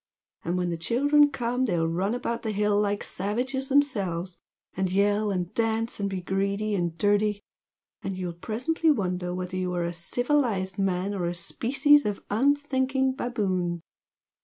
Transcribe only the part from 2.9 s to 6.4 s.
savages themselves, and yell and dance and be